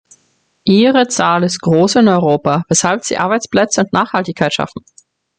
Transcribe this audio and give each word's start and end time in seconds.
Ihre 0.63 1.09
Zahl 1.09 1.43
ist 1.43 1.61
groß 1.61 1.97
in 1.97 2.07
Europa, 2.07 2.63
weshalb 2.69 3.03
sie 3.05 3.19
Arbeitsplätze 3.19 3.81
und 3.81 3.93
Nachhaltigkeit 3.93 4.51
schaffen. 4.51 4.83